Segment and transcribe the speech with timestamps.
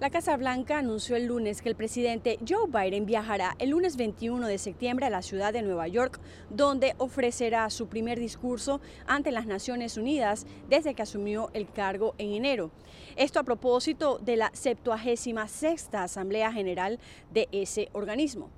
[0.00, 4.46] La Casa Blanca anunció el lunes que el presidente Joe Biden viajará el lunes 21
[4.46, 6.20] de septiembre a la ciudad de Nueva York,
[6.50, 12.30] donde ofrecerá su primer discurso ante las Naciones Unidas desde que asumió el cargo en
[12.30, 12.70] enero.
[13.16, 17.00] Esto a propósito de la 76 Asamblea General
[17.32, 18.50] de ese organismo.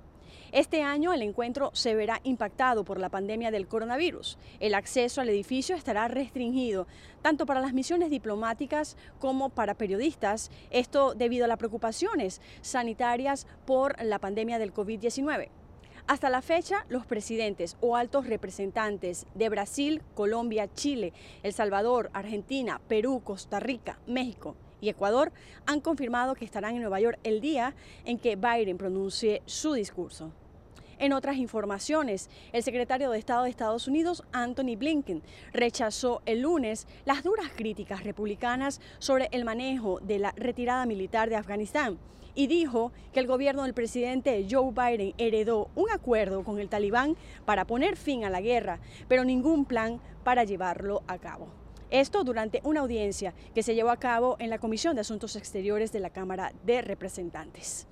[0.51, 4.37] Este año el encuentro se verá impactado por la pandemia del coronavirus.
[4.59, 6.87] El acceso al edificio estará restringido
[7.21, 13.95] tanto para las misiones diplomáticas como para periodistas, esto debido a las preocupaciones sanitarias por
[14.03, 15.47] la pandemia del COVID-19.
[16.07, 22.81] Hasta la fecha, los presidentes o altos representantes de Brasil, Colombia, Chile, El Salvador, Argentina,
[22.89, 25.31] Perú, Costa Rica, México y Ecuador
[25.65, 27.73] han confirmado que estarán en Nueva York el día
[28.03, 30.33] en que Biden pronuncie su discurso.
[31.01, 36.85] En otras informaciones, el secretario de Estado de Estados Unidos, Anthony Blinken, rechazó el lunes
[37.05, 41.97] las duras críticas republicanas sobre el manejo de la retirada militar de Afganistán
[42.35, 47.17] y dijo que el gobierno del presidente Joe Biden heredó un acuerdo con el talibán
[47.45, 51.47] para poner fin a la guerra, pero ningún plan para llevarlo a cabo.
[51.89, 55.91] Esto durante una audiencia que se llevó a cabo en la Comisión de Asuntos Exteriores
[55.91, 57.87] de la Cámara de Representantes.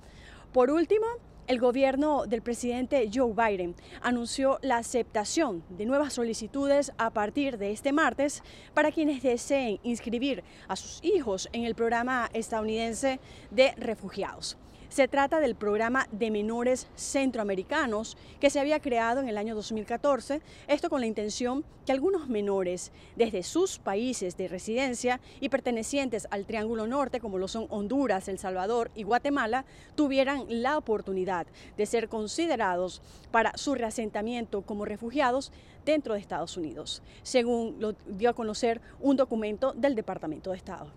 [0.52, 1.06] Por último,
[1.50, 7.72] el gobierno del presidente Joe Biden anunció la aceptación de nuevas solicitudes a partir de
[7.72, 13.18] este martes para quienes deseen inscribir a sus hijos en el programa estadounidense
[13.50, 14.56] de refugiados.
[14.90, 20.42] Se trata del programa de menores centroamericanos que se había creado en el año 2014,
[20.66, 26.44] esto con la intención que algunos menores desde sus países de residencia y pertenecientes al
[26.44, 31.46] Triángulo Norte, como lo son Honduras, El Salvador y Guatemala, tuvieran la oportunidad
[31.76, 35.52] de ser considerados para su reasentamiento como refugiados
[35.84, 40.90] dentro de Estados Unidos, según lo dio a conocer un documento del Departamento de Estado.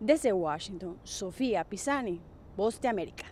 [0.00, 2.20] Desde Washington, Sofía Pisani,
[2.56, 3.24] Voz de América.